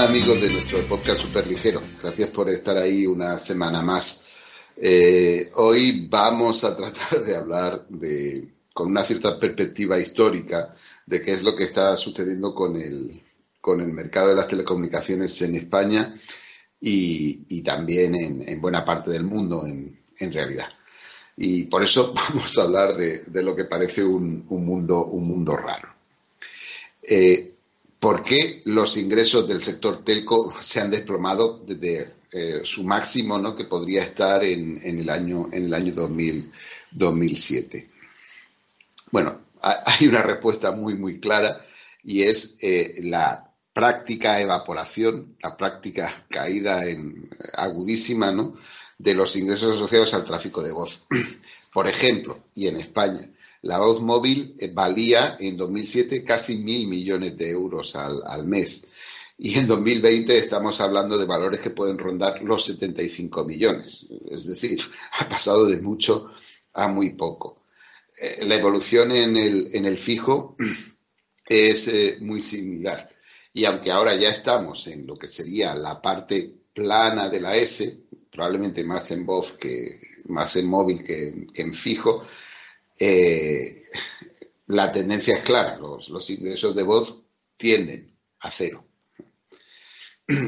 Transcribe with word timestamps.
Amigos 0.00 0.40
de 0.40 0.50
nuestro 0.50 0.78
podcast 0.88 1.20
Super 1.20 1.46
Ligero. 1.46 1.82
Gracias 2.02 2.30
por 2.30 2.48
estar 2.48 2.74
ahí 2.78 3.06
una 3.06 3.36
semana 3.36 3.82
más. 3.82 4.24
Eh, 4.74 5.50
hoy 5.56 6.08
vamos 6.08 6.64
a 6.64 6.74
tratar 6.74 7.22
de 7.22 7.36
hablar 7.36 7.86
de, 7.86 8.48
con 8.72 8.88
una 8.88 9.02
cierta 9.02 9.38
perspectiva 9.38 9.98
histórica 9.98 10.74
de 11.04 11.20
qué 11.20 11.32
es 11.32 11.42
lo 11.42 11.54
que 11.54 11.64
está 11.64 11.94
sucediendo 11.98 12.54
con 12.54 12.76
el, 12.76 13.20
con 13.60 13.82
el 13.82 13.92
mercado 13.92 14.30
de 14.30 14.36
las 14.36 14.48
telecomunicaciones 14.48 15.40
en 15.42 15.56
España 15.56 16.14
y, 16.80 17.60
también 17.60 18.14
en, 18.14 18.60
buena 18.60 18.82
parte 18.82 19.10
del 19.10 19.24
mundo 19.24 19.66
en, 19.66 20.32
realidad. 20.32 20.68
Y 21.36 21.64
por 21.64 21.82
eso 21.82 22.14
vamos 22.30 22.56
a 22.56 22.62
hablar 22.62 22.96
de, 22.96 23.42
lo 23.42 23.54
que 23.54 23.66
parece 23.66 24.02
un, 24.02 24.46
mundo, 24.48 25.04
un 25.04 25.28
mundo 25.28 25.58
raro. 25.58 25.90
Eh, 27.02 27.50
¿Por 28.00 28.24
qué 28.24 28.62
los 28.64 28.96
ingresos 28.96 29.46
del 29.46 29.62
sector 29.62 30.02
telco 30.02 30.54
se 30.62 30.80
han 30.80 30.90
desplomado 30.90 31.62
desde 31.66 32.14
eh, 32.32 32.62
su 32.64 32.82
máximo, 32.82 33.38
¿no? 33.38 33.54
que 33.54 33.66
podría 33.66 34.00
estar 34.00 34.42
en, 34.42 34.80
el 34.82 35.10
año, 35.10 35.48
en 35.52 35.66
el 35.66 35.74
año 35.74 35.92
2007? 35.94 37.90
Bueno, 39.10 39.42
hay 39.62 40.08
una 40.08 40.22
respuesta 40.22 40.72
muy, 40.72 40.94
muy 40.94 41.20
clara 41.20 41.66
y 42.02 42.22
es 42.22 42.56
eh, 42.62 43.00
la 43.02 43.52
práctica 43.74 44.40
evaporación, 44.40 45.36
la 45.42 45.58
práctica 45.58 46.24
caída 46.30 46.86
en, 46.86 47.28
agudísima 47.54 48.32
¿no? 48.32 48.56
de 48.96 49.12
los 49.14 49.36
ingresos 49.36 49.76
asociados 49.76 50.14
al 50.14 50.24
tráfico 50.24 50.62
de 50.62 50.72
voz. 50.72 51.06
Por 51.72 51.86
ejemplo, 51.86 52.44
y 52.54 52.66
en 52.66 52.78
España, 52.78 53.28
la 53.62 53.78
voz 53.78 54.00
móvil 54.00 54.54
eh, 54.58 54.70
valía 54.72 55.36
en 55.38 55.56
2007 55.56 56.24
casi 56.24 56.58
mil 56.58 56.86
millones 56.86 57.36
de 57.36 57.50
euros 57.50 57.94
al, 57.94 58.46
mes. 58.46 58.86
Y 59.36 59.58
en 59.58 59.66
2020 59.66 60.36
estamos 60.36 60.80
hablando 60.80 61.18
de 61.18 61.26
valores 61.26 61.60
que 61.60 61.70
pueden 61.70 61.98
rondar 61.98 62.42
los 62.42 62.64
75 62.64 63.44
millones. 63.44 64.06
Es 64.30 64.46
decir, 64.46 64.80
ha 65.18 65.28
pasado 65.28 65.66
de 65.66 65.80
mucho 65.80 66.32
a 66.72 66.88
muy 66.88 67.10
poco. 67.10 67.64
Eh, 68.18 68.44
la 68.46 68.56
evolución 68.56 69.12
en 69.12 69.36
el, 69.36 69.68
en 69.74 69.84
el 69.84 69.98
fijo 69.98 70.56
es 71.46 71.88
eh, 71.88 72.18
muy 72.20 72.40
similar. 72.40 73.10
Y 73.52 73.64
aunque 73.64 73.90
ahora 73.90 74.14
ya 74.14 74.30
estamos 74.30 74.86
en 74.86 75.06
lo 75.06 75.16
que 75.16 75.28
sería 75.28 75.74
la 75.74 76.00
parte 76.00 76.54
plana 76.72 77.28
de 77.28 77.40
la 77.40 77.56
S, 77.56 78.04
probablemente 78.30 78.84
más 78.84 79.10
en 79.10 79.26
voz 79.26 79.52
que 79.52 80.00
más 80.28 80.54
en 80.56 80.66
móvil 80.66 81.02
que 81.02 81.48
en 81.52 81.74
fijo, 81.74 82.22
eh, 83.00 83.84
la 84.66 84.92
tendencia 84.92 85.34
es 85.34 85.42
clara, 85.42 85.78
los, 85.78 86.30
ingresos 86.30 86.76
de 86.76 86.82
voz 86.82 87.16
tienden 87.56 88.14
a 88.40 88.50
cero. 88.50 88.84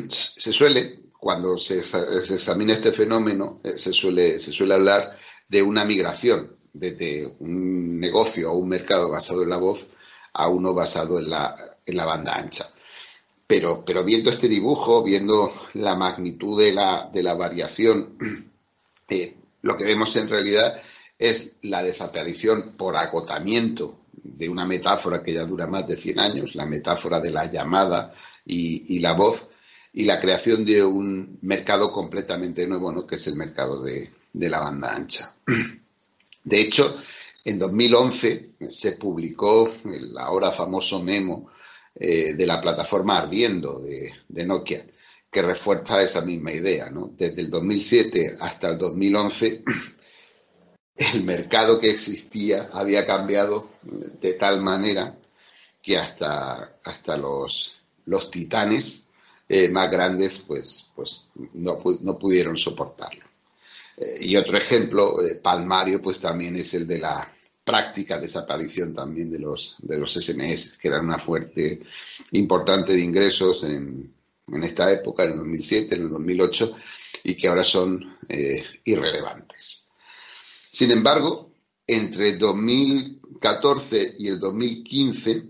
Se 0.08 0.52
suele, 0.52 1.00
cuando 1.18 1.58
se, 1.58 1.78
examina 1.78 2.74
este 2.74 2.92
fenómeno, 2.92 3.60
eh, 3.64 3.78
se, 3.78 3.92
suele, 3.92 4.38
se 4.38 4.52
suele 4.52 4.74
hablar 4.74 5.18
de 5.48 5.62
una 5.62 5.84
migración 5.84 6.56
desde 6.72 7.34
un 7.40 7.98
negocio 7.98 8.52
o 8.52 8.56
un 8.56 8.68
mercado 8.68 9.10
basado 9.10 9.42
en 9.42 9.50
la 9.50 9.56
voz 9.56 9.88
a 10.34 10.48
uno 10.48 10.74
basado 10.74 11.18
en 11.18 11.30
la, 11.30 11.78
en 11.84 11.96
la 11.96 12.04
banda 12.04 12.36
ancha. 12.36 12.70
Pero, 13.46 13.84
pero, 13.84 14.04
viendo 14.04 14.30
este 14.30 14.48
dibujo, 14.48 15.02
viendo 15.02 15.52
la 15.74 15.94
magnitud 15.94 16.58
de 16.58 16.72
la, 16.72 17.10
de 17.12 17.22
la 17.22 17.34
variación, 17.34 18.16
eh, 19.08 19.36
lo 19.62 19.76
que 19.76 19.84
vemos 19.84 20.14
en 20.16 20.28
realidad 20.28 20.80
es 21.22 21.52
la 21.62 21.84
desaparición 21.84 22.72
por 22.76 22.96
agotamiento 22.96 24.00
de 24.12 24.48
una 24.48 24.66
metáfora 24.66 25.22
que 25.22 25.32
ya 25.32 25.44
dura 25.44 25.68
más 25.68 25.86
de 25.86 25.96
100 25.96 26.18
años, 26.18 26.54
la 26.56 26.66
metáfora 26.66 27.20
de 27.20 27.30
la 27.30 27.48
llamada 27.48 28.12
y, 28.44 28.98
la 28.98 29.12
voz, 29.12 29.46
y 29.92 30.04
la 30.04 30.20
creación 30.20 30.64
de 30.64 30.84
un 30.84 31.38
mercado 31.42 31.92
completamente 31.92 32.66
nuevo, 32.66 32.90
¿no? 32.90 33.06
que 33.06 33.14
es 33.14 33.26
el 33.28 33.36
mercado 33.36 33.80
de, 33.82 34.10
la 34.32 34.58
banda 34.58 34.94
ancha. 34.94 35.34
De 36.44 36.60
hecho, 36.60 36.96
en 37.44 37.56
2011 37.56 38.54
se 38.68 38.92
publicó 38.92 39.72
el 39.84 40.18
ahora 40.18 40.50
famoso 40.50 41.00
memo 41.00 41.50
eh, 41.94 42.34
de 42.34 42.46
la 42.46 42.60
plataforma 42.60 43.18
Ardiendo 43.18 43.78
de, 43.80 44.12
de, 44.28 44.44
Nokia, 44.44 44.84
que 45.30 45.40
refuerza 45.40 46.02
esa 46.02 46.22
misma 46.22 46.50
idea. 46.50 46.90
¿no? 46.90 47.12
Desde 47.16 47.42
el 47.42 47.50
2007 47.50 48.38
hasta 48.40 48.70
el 48.70 48.78
2011 48.78 49.62
el 50.96 51.22
mercado 51.24 51.80
que 51.80 51.90
existía 51.90 52.68
había 52.72 53.06
cambiado 53.06 53.70
de 53.82 54.34
tal 54.34 54.60
manera 54.60 55.16
que 55.82 55.98
hasta, 55.98 56.76
hasta 56.84 57.16
los, 57.16 57.80
los 58.06 58.30
titanes 58.30 59.06
eh, 59.48 59.68
más 59.68 59.90
grandes 59.90 60.40
pues, 60.46 60.90
pues 60.94 61.22
no, 61.54 61.78
no 62.02 62.18
pudieron 62.18 62.56
soportarlo. 62.56 63.24
Eh, 63.96 64.18
y 64.20 64.36
otro 64.36 64.56
ejemplo 64.56 65.24
eh, 65.24 65.34
palmario 65.34 66.00
pues 66.00 66.20
también 66.20 66.56
es 66.56 66.72
el 66.74 66.86
de 66.86 66.98
la 66.98 67.32
práctica 67.64 68.18
desaparición 68.18 68.94
también 68.94 69.30
de 69.30 69.38
los, 69.38 69.76
de 69.80 69.98
los 69.98 70.12
SMS, 70.12 70.78
que 70.78 70.88
eran 70.88 71.04
una 71.04 71.18
fuerte 71.18 71.80
importante 72.32 72.92
de 72.92 73.00
ingresos 73.00 73.62
en, 73.64 74.12
en 74.48 74.64
esta 74.64 74.90
época, 74.90 75.24
en 75.24 75.32
el 75.32 75.36
2007, 75.38 75.94
en 75.94 76.02
el 76.02 76.10
2008, 76.10 76.74
y 77.24 77.36
que 77.36 77.48
ahora 77.48 77.62
son 77.62 78.18
irrelevantes. 78.84 79.81
Sin 80.72 80.90
embargo, 80.90 81.52
entre 81.86 82.32
2014 82.38 84.16
y 84.18 84.28
el 84.28 84.40
2015 84.40 85.44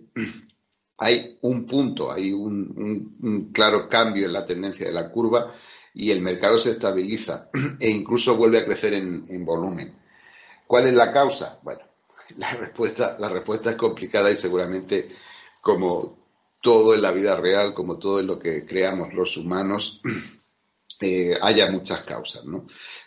hay 0.98 1.38
un 1.42 1.64
punto, 1.64 2.10
hay 2.10 2.32
un, 2.32 3.52
claro 3.54 3.88
cambio 3.88 4.26
en 4.26 4.32
la 4.32 4.44
tendencia 4.44 4.84
de 4.84 4.92
la 4.92 5.10
curva 5.10 5.54
y 5.94 6.10
el 6.10 6.22
mercado 6.22 6.58
se 6.58 6.70
estabiliza 6.70 7.50
e 7.78 7.88
incluso 7.88 8.36
vuelve 8.36 8.58
a 8.58 8.64
crecer 8.64 8.94
en, 8.94 9.44
volumen. 9.44 9.96
¿Cuál 10.66 10.88
es 10.88 10.94
la 10.94 11.12
causa? 11.12 11.60
Bueno, 11.62 11.82
la 12.36 12.52
respuesta, 12.54 13.16
la 13.20 13.28
respuesta 13.28 13.70
es 13.70 13.76
complicada 13.76 14.28
y 14.28 14.34
seguramente 14.34 15.08
como 15.60 16.18
todo 16.60 16.94
en 16.94 17.02
la 17.02 17.12
vida 17.12 17.36
real, 17.36 17.74
como 17.74 17.96
todo 17.96 18.18
en 18.18 18.26
lo 18.26 18.40
que 18.40 18.66
creamos 18.66 19.14
los 19.14 19.36
humanos, 19.36 20.00
eh, 21.00 21.38
haya 21.40 21.70
muchas 21.70 22.02
causas, 22.02 22.44
¿no? 22.44 22.66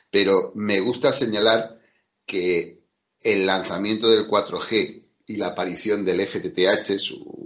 Pero 0.10 0.54
me 0.56 0.80
gusta 0.80 1.12
señalar 1.12 1.76
que 2.26 2.84
el 3.22 3.46
lanzamiento 3.46 4.10
del 4.10 4.28
4G 4.28 5.04
y 5.28 5.38
la 5.38 5.48
aparición 5.48 6.06
del 6.06 6.26
FTTH, 6.26 6.92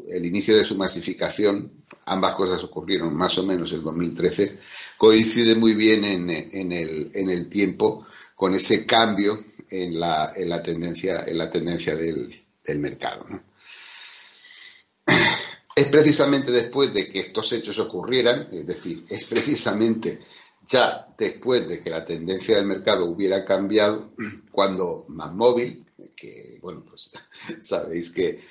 el 0.09 0.25
inicio 0.25 0.57
de 0.57 0.66
su 0.66 0.75
masificación, 0.75 1.79
ambas 2.06 2.35
cosas 2.35 2.63
ocurrieron 2.63 3.16
más 3.16 3.38
o 3.38 3.44
menos 3.45 3.72
en 3.72 3.84
2013, 3.84 4.59
coincide 4.97 5.56
muy 5.56 5.73
bien 5.73 6.03
en, 6.03 6.29
el, 6.72 7.50
tiempo 7.50 8.06
con 8.35 8.56
ese 8.56 8.85
cambio 8.85 9.44
en 9.69 10.00
la, 10.00 10.34
tendencia, 10.63 11.23
del, 11.23 12.79
mercado. 12.79 13.25
Es 15.75 15.85
precisamente 15.85 16.51
después 16.51 16.94
de 16.94 17.09
que 17.09 17.19
estos 17.19 17.53
hechos 17.53 17.79
ocurrieran, 17.79 18.50
es 18.51 18.68
decir, 18.68 19.06
es 19.07 19.25
precisamente 19.25 20.19
ya 20.69 21.07
después 21.18 21.68
de 21.68 21.81
que 21.81 21.90
la 21.90 22.06
tendencia 22.06 22.56
del 22.56 22.68
mercado 22.68 23.06
hubiera 23.06 23.44
cambiado, 23.44 24.12
cuando 24.51 25.06
móvil, 25.10 25.86
que 26.16 26.60
bueno, 26.62 26.86
pues 26.88 27.12
sabéis 27.62 28.12
que, 28.12 28.48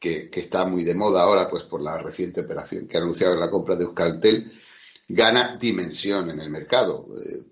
está 0.00 0.64
muy 0.64 0.84
de 0.84 0.94
moda 0.94 1.22
ahora, 1.22 1.48
pues 1.48 1.62
por 1.64 1.80
la 1.80 1.98
reciente 1.98 2.40
operación 2.40 2.88
que 2.88 2.96
ha 2.96 3.00
anunciado 3.00 3.36
la 3.36 3.50
compra 3.50 3.76
de 3.76 3.84
Euskaltel, 3.84 4.52
gana 5.08 5.56
dimensión 5.56 6.30
en 6.30 6.40
el 6.40 6.50
mercado. 6.50 7.06
Eh, 7.22 7.42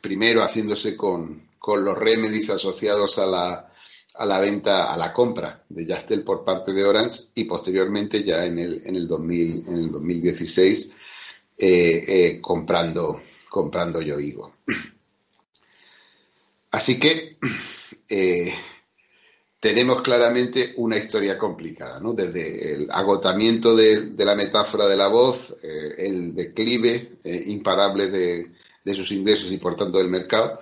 primero 0.00 0.42
haciéndose 0.42 0.96
con, 0.96 1.46
los 1.66 1.98
remedies 1.98 2.48
asociados 2.48 3.18
a 3.18 3.26
la, 3.26 3.72
a 4.14 4.24
la 4.24 4.40
venta, 4.40 4.90
a 4.90 4.96
la 4.96 5.12
compra 5.12 5.64
de 5.68 5.84
Yastel 5.84 6.24
por 6.24 6.42
parte 6.42 6.72
de 6.72 6.82
Orange 6.82 7.24
y 7.34 7.44
posteriormente 7.44 8.24
ya 8.24 8.46
en 8.46 8.58
el, 8.58 8.80
en 8.86 8.96
el, 8.96 9.06
2000, 9.06 9.64
en 9.68 9.76
el 9.76 9.92
2016 9.92 10.92
eh, 11.58 12.04
eh, 12.08 12.40
comprando 12.40 13.20
comprando 13.48 14.00
yo 14.00 14.20
higo. 14.20 14.54
Así 16.70 16.98
que 17.00 17.38
eh, 18.08 18.54
tenemos 19.60 20.02
claramente 20.02 20.74
una 20.76 20.96
historia 20.96 21.38
complicada, 21.38 21.98
¿no? 21.98 22.12
Desde 22.12 22.74
el 22.74 22.90
agotamiento 22.90 23.74
de, 23.74 24.12
la 24.18 24.34
metáfora 24.34 24.86
de 24.86 24.96
la 24.96 25.08
voz, 25.08 25.56
eh, 25.62 25.94
el 25.98 26.34
declive 26.34 27.18
eh, 27.24 27.44
imparable 27.46 28.08
de, 28.08 28.52
sus 28.94 29.12
ingresos 29.12 29.52
y 29.52 29.58
por 29.58 29.76
tanto 29.76 29.98
del 29.98 30.08
mercado, 30.08 30.60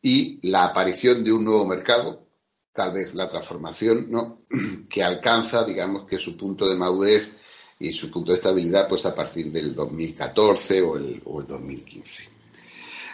y 0.00 0.48
la 0.48 0.64
aparición 0.64 1.22
de 1.22 1.32
un 1.32 1.44
nuevo 1.44 1.66
mercado, 1.66 2.26
tal 2.72 2.92
vez 2.92 3.14
la 3.14 3.28
transformación, 3.28 4.10
¿no? 4.10 4.38
que 4.88 5.02
alcanza, 5.02 5.64
digamos, 5.64 6.06
que 6.06 6.16
su 6.18 6.36
punto 6.36 6.66
de 6.68 6.76
madurez 6.76 7.32
y 7.80 7.92
su 7.92 8.10
punto 8.10 8.32
de 8.32 8.38
estabilidad 8.38 8.88
pues 8.88 9.06
a 9.06 9.14
partir 9.14 9.50
del 9.52 9.74
2014 9.74 10.82
o 10.82 10.96
el, 10.96 11.22
o 11.24 11.40
el 11.40 11.46
2015. 11.46 12.28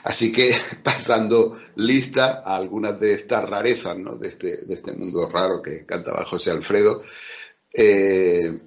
Así 0.05 0.33
que 0.33 0.55
pasando 0.83 1.59
lista 1.77 2.43
a 2.45 2.57
algunas 2.57 2.99
de 2.99 3.15
estas 3.15 3.49
rarezas 3.49 3.99
¿no? 3.99 4.17
de, 4.17 4.29
este, 4.29 4.59
de 4.59 4.75
este 4.75 4.93
mundo 4.93 5.29
raro 5.29 5.61
que 5.61 5.85
cantaba 5.85 6.25
José 6.25 6.51
Alfredo, 6.51 7.03
eh, 7.73 8.59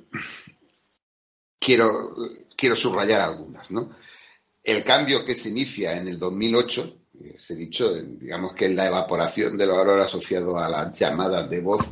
quiero 1.59 2.15
quiero 2.57 2.75
subrayar 2.75 3.21
algunas, 3.21 3.71
¿no? 3.71 3.95
El 4.63 4.83
cambio 4.83 5.23
que 5.23 5.35
se 5.35 5.49
inicia 5.49 5.95
en 5.95 6.09
el 6.09 6.19
2008, 6.19 6.97
eh, 7.21 7.35
se 7.37 7.53
ha 7.53 7.55
dicho, 7.55 7.93
digamos 7.93 8.53
que 8.53 8.65
es 8.65 8.71
la 8.73 8.87
evaporación 8.87 9.57
del 9.57 9.69
valor 9.69 10.01
asociado 10.01 10.57
a 10.57 10.69
las 10.69 10.97
llamadas 10.99 11.49
de 11.49 11.61
voz, 11.61 11.91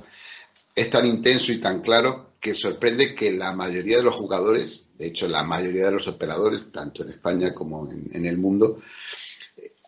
es 0.74 0.90
tan 0.90 1.06
intenso 1.06 1.54
y 1.54 1.60
tan 1.60 1.81
claro 1.81 2.25
que 2.45 2.53
sorprende 2.53 3.15
que 3.15 3.31
la 3.31 3.56
mayoría 3.56 3.97
de 3.97 4.03
los 4.03 4.13
jugadores, 4.13 4.86
de 5.00 5.07
hecho 5.07 5.27
la 5.27 5.44
mayoría 5.44 5.86
de 5.86 5.94
los 5.94 6.07
operadores, 6.07 6.71
tanto 6.71 7.01
en 7.01 7.09
España 7.09 7.56
como 7.56 7.89
en, 7.92 8.24
el 8.24 8.38
mundo, 8.38 8.80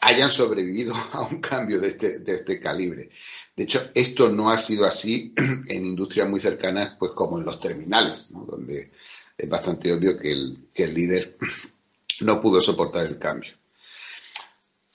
hayan 0.01 0.31
sobrevivido 0.31 0.95
a 1.11 1.21
un 1.21 1.39
cambio 1.39 1.79
de 1.79 1.89
este, 1.89 2.17
de 2.17 2.33
este 2.33 2.59
calibre. 2.59 3.09
De 3.55 3.65
hecho, 3.65 3.91
esto 3.93 4.29
no 4.29 4.49
ha 4.49 4.57
sido 4.57 4.87
así 4.87 5.35
en 5.67 5.85
industrias 5.85 6.27
muy 6.27 6.39
cercanas, 6.39 6.95
pues 6.97 7.11
como 7.11 7.37
en 7.37 7.45
los 7.45 7.59
terminales, 7.59 8.29
donde 8.31 8.89
es 9.37 9.47
bastante 9.47 9.93
obvio 9.93 10.17
que 10.17 10.31
el, 10.31 10.57
que 10.73 10.85
el 10.85 10.95
líder 10.95 11.37
no 12.21 12.41
pudo 12.41 12.59
soportar 12.59 13.05
el 13.05 13.19
cambio. 13.19 13.51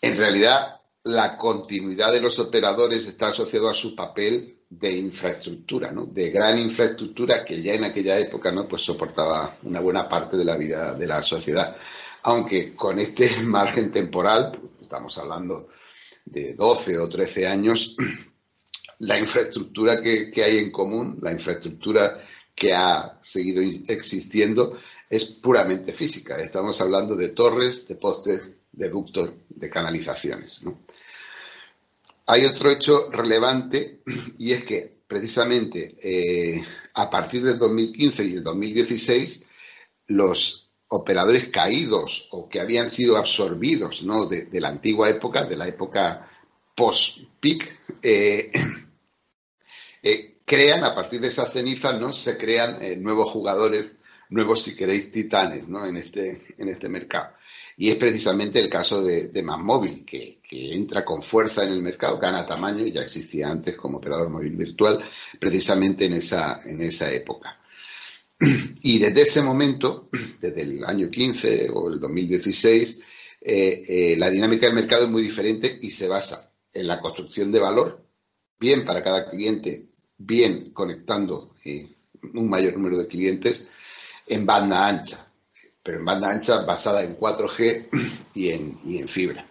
En 0.01 0.17
realidad, 0.17 0.81
la 1.05 1.37
continuidad 1.39 2.11
de 2.11 2.23
los 2.23 2.41
operadores 2.41 3.07
está 3.07 3.29
asociado 3.29 3.71
a 3.71 3.75
su 3.75 3.95
papel 3.95 4.62
de 4.79 4.97
infraestructura, 4.97 5.93
¿no? 5.93 6.07
de 6.07 6.31
gran 6.31 6.59
infraestructura 6.59 7.45
que 7.45 7.61
ya 7.61 7.75
en 7.75 7.85
aquella 7.85 8.19
época 8.19 8.51
¿no? 8.51 8.67
pues 8.67 8.83
soportaba 8.83 9.59
una 9.65 9.81
buena 9.81 10.09
parte 10.09 10.37
de 10.37 10.45
la 10.45 10.57
vida 10.57 10.95
de 10.95 11.07
la 11.07 11.23
sociedad. 11.23 11.77
Aunque 12.23 12.75
con 12.75 12.99
este 12.99 13.29
margen 13.45 13.91
temporal, 13.91 14.59
estamos 14.81 15.19
hablando 15.19 15.69
de 16.25 16.55
12 16.55 16.99
o 16.99 17.09
13 17.09 17.47
años, 17.47 17.97
la 19.01 19.19
infraestructura 19.19 20.01
que, 20.01 20.33
hay 20.43 20.59
en 20.59 20.71
común, 20.71 21.19
la 21.21 21.33
infraestructura 21.33 22.25
que 22.55 22.73
ha 22.73 23.19
seguido 23.21 23.63
existiendo, 23.89 24.79
es 25.11 25.27
puramente 25.27 25.93
física. 25.93 26.39
Estamos 26.39 26.81
hablando 26.81 27.15
de 27.15 27.31
torres, 27.31 27.87
de 27.87 27.97
postes, 27.97 28.51
de 28.73 28.89
ductos, 28.89 29.31
de 29.51 29.69
canalizaciones. 29.69 30.63
Hay 32.27 32.45
otro 32.45 32.71
hecho 32.71 33.11
relevante 33.11 34.03
y 34.39 34.53
es 34.53 34.65
que 34.65 35.03
precisamente 35.07 35.95
eh, 36.03 36.65
a 36.95 37.11
partir 37.11 37.43
del 37.43 37.59
2015 37.59 38.25
y 38.25 38.33
el 38.35 38.43
2016 38.43 39.47
los 40.09 40.71
operadores 40.89 41.49
caídos 41.49 42.29
o 42.31 42.49
que 42.49 42.61
habían 42.61 42.91
sido 42.91 43.17
absorbidos 43.17 44.05
de, 44.31 44.61
la 44.61 44.69
antigua 44.69 45.11
época, 45.11 45.45
de 45.45 45.57
la 45.57 45.67
época 45.67 46.29
post-peak, 46.75 47.99
eh, 48.03 48.51
eh, 50.03 50.41
crean, 50.45 50.85
a 50.85 50.95
partir 50.95 51.21
de 51.21 51.29
esas 51.29 51.53
cenizas, 51.53 51.99
¿no? 51.99 52.13
se 52.13 52.37
crean 52.37 52.79
nuevos 53.03 53.31
jugadores, 53.31 53.87
nuevos, 54.29 54.63
si 54.63 54.77
queréis, 54.77 55.11
titanes 55.11 55.69
¿no? 55.69 55.87
en, 55.87 55.97
este, 55.97 56.41
en 56.59 56.69
este 56.69 56.89
mercado. 56.89 57.35
Y 57.77 57.89
es 57.89 57.97
precisamente 57.97 58.59
el 58.61 58.69
caso 58.69 59.03
de, 59.03 59.29
de 59.29 59.43
Móvil, 59.43 60.05
que, 60.05 60.41
entra 60.51 61.03
con 61.03 61.23
fuerza 61.23 61.65
en 61.65 61.73
el 61.73 61.81
mercado, 61.81 62.19
gana 62.19 62.45
tamaño, 62.45 62.87
y 62.87 62.93
ya 62.93 63.01
existía 63.01 63.49
antes 63.49 63.75
como 63.75 63.97
operador 63.97 64.29
móvil 64.29 64.55
virtual, 64.55 65.03
precisamente 65.41 66.05
en 66.05 66.13
esa, 66.13 66.61
en 66.65 66.83
esa 66.83 67.11
época. 67.11 67.59
Y 68.83 68.99
desde 68.99 69.23
ese 69.23 69.43
momento, 69.43 70.11
desde 70.41 70.63
el 70.63 70.85
año 70.85 71.09
15 71.09 71.71
o 71.73 71.89
el 71.89 71.99
2016, 71.99 73.01
eh, 73.41 73.83
eh, 73.89 74.17
la 74.19 74.29
dinámica 74.29 74.67
del 74.67 74.75
mercado 74.75 75.05
es 75.05 75.11
muy 75.11 75.23
diferente 75.23 75.79
y 75.81 75.91
se 75.91 76.07
basa 76.07 76.53
en 76.73 76.87
la 76.87 77.01
construcción 77.01 77.51
de 77.51 77.61
valor, 77.61 78.05
bien 78.61 78.85
para 78.85 79.03
cada 79.03 79.31
cliente, 79.31 79.89
bien 80.19 80.71
conectando 80.73 81.55
eh, 81.65 81.89
un 82.35 82.49
mayor 82.51 82.75
número 82.75 82.99
de 82.99 83.07
clientes 83.07 83.67
en 84.27 84.45
banda 84.45 84.87
ancha 84.87 85.32
pero 85.83 85.99
en 85.99 86.05
banda 86.05 86.31
ancha 86.31 86.65
basada 86.65 87.03
en 87.03 87.19
4G 87.19 87.89
y 88.35 88.51
en, 88.51 88.79
en 88.87 89.09
fibra. 89.09 89.47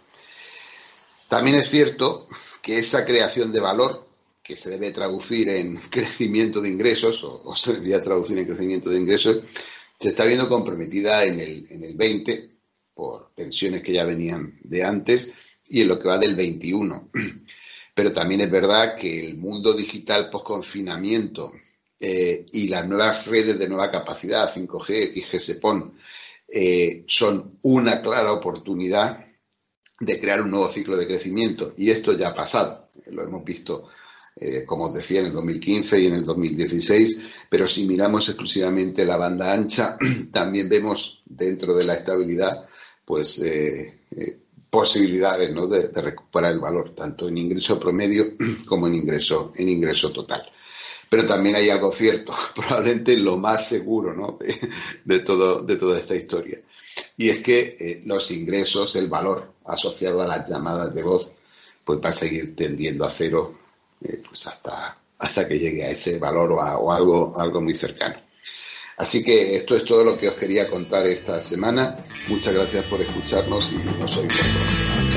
También 1.28 1.58
es 1.58 1.70
cierto 1.70 2.28
que 2.62 2.78
esa 2.78 3.06
creación 3.06 3.52
de 3.52 3.60
valor, 3.60 4.08
que 4.44 4.56
se 4.56 4.70
debe 4.70 4.92
traducir 4.92 5.50
en 5.50 5.78
crecimiento 5.90 6.62
de 6.62 6.70
ingresos, 6.70 7.24
o, 7.24 7.56
se 7.56 7.74
debería 7.74 8.02
traducir 8.02 8.38
en 8.38 8.46
crecimiento 8.46 8.90
de 8.90 9.00
ingresos, 9.00 9.42
se 10.00 10.10
está 10.10 10.26
viendo 10.26 10.50
comprometida 10.50 11.24
en 11.26 11.40
el, 11.40 11.68
en 11.70 11.84
el 11.84 11.96
20 11.96 12.52
por 12.94 13.34
tensiones 13.34 13.84
que 13.84 13.94
ya 13.94 14.04
venían 14.04 14.60
de 14.64 14.84
antes 14.84 15.32
y 15.68 15.82
en 15.82 15.88
lo 15.88 16.00
que 16.00 16.08
va 16.08 16.18
del 16.18 16.36
21. 16.36 17.12
Pero 17.94 18.14
también 18.14 18.42
es 18.42 18.50
verdad 18.50 18.96
que 18.96 19.26
el 19.26 19.38
mundo 19.38 19.74
digital 19.74 20.30
post-confinamiento 20.30 21.52
eh, 22.00 22.46
y 22.52 22.68
las 22.68 22.88
nuevas 22.88 23.28
redes 23.28 23.60
de 23.60 23.68
nueva 23.68 23.92
capacidad, 23.92 24.52
5G, 24.52 25.12
y 25.16 25.22
GSPON, 25.22 25.94
eh, 26.54 27.06
son 27.08 27.58
una 27.62 28.02
clara 28.02 28.34
oportunidad 28.34 29.26
de 30.00 30.20
crear 30.20 30.42
un 30.42 30.52
nuevo 30.52 30.68
ciclo 30.68 30.98
de 30.98 31.08
crecimiento. 31.08 31.74
Y 31.78 31.92
esto 31.92 32.18
ya 32.18 32.30
ha 32.30 32.36
pasado. 32.36 32.90
Lo 33.08 33.24
hemos 33.24 33.44
visto, 33.44 33.88
eh, 34.36 34.66
como 34.66 34.86
os 34.86 34.94
decía, 34.94 35.22
en 35.22 35.28
el 35.28 35.34
2015 35.34 36.00
y 36.00 36.08
en 36.08 36.16
el 36.16 36.26
2016. 36.26 37.20
Pero 37.50 37.68
si 37.68 37.86
miramos 37.86 38.28
exclusivamente 38.28 39.06
la 39.06 39.18
banda 39.18 39.54
ancha, 39.54 39.98
también 40.32 40.68
vemos 40.68 41.24
dentro 41.26 41.76
de 41.76 41.86
la 41.86 41.94
estabilidad, 41.94 42.68
pues, 43.06 43.40
eh, 43.40 44.00
posibilidades 44.70 45.54
de, 45.94 46.02
recuperar 46.02 46.52
el 46.52 46.60
valor, 46.60 46.96
tanto 46.96 47.28
en 47.28 47.38
ingreso 47.38 47.80
promedio 47.80 48.34
como 48.66 48.88
en 48.88 48.96
ingreso, 48.96 49.54
en 49.56 49.70
ingreso 49.70 50.12
total. 50.12 50.50
Pero 51.12 51.26
también 51.26 51.58
hay 51.58 51.70
algo 51.70 51.92
cierto, 51.92 52.32
probablemente 52.56 53.18
lo 53.18 53.36
más 53.36 53.68
seguro 53.68 54.14
¿no? 54.14 54.40
de, 55.04 55.20
todo, 55.20 55.62
de 55.62 55.76
toda 55.76 56.00
esta 56.00 56.16
historia. 56.16 56.62
Y 57.18 57.28
es 57.28 57.42
que 57.42 57.76
eh, 57.78 58.02
los 58.06 58.32
ingresos, 58.32 58.96
el 58.96 59.10
valor 59.10 59.56
asociado 59.66 60.22
a 60.22 60.28
las 60.28 60.50
llamadas 60.50 60.96
de 60.96 61.04
voz, 61.04 61.30
pues 61.84 62.00
va 62.00 62.08
a 62.08 62.14
seguir 62.14 62.56
tendiendo 62.56 63.04
a 63.04 63.10
cero 63.10 63.54
eh, 64.02 64.22
pues 64.26 64.48
hasta, 64.48 64.98
hasta 65.20 65.50
que 65.50 65.60
llegue 65.60 65.84
a 65.84 65.90
ese 65.90 66.18
valor 66.18 66.54
o, 66.54 66.62
a, 66.62 66.96
algo, 66.96 67.38
algo 67.38 67.62
muy 67.62 67.76
cercano. 67.76 68.16
Así 68.96 69.22
que 69.22 69.58
esto 69.58 69.76
es 69.76 69.84
todo 69.84 70.06
lo 70.06 70.18
que 70.18 70.30
os 70.30 70.36
quería 70.36 70.70
contar 70.70 71.06
esta 71.08 71.42
semana. 71.42 71.98
Muchas 72.30 72.54
gracias 72.54 72.86
por 72.86 73.02
escucharnos 73.02 73.70
y 73.74 73.76
nos 74.00 74.16
oímos 74.16 74.38
pronto. 74.38 75.12